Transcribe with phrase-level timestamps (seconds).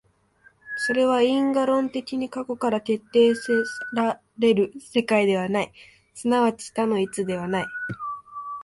[0.77, 3.53] それは因果論的に過去から決定せ
[3.93, 5.71] られる世界ではない、
[6.15, 7.65] 即ち多の一ではない。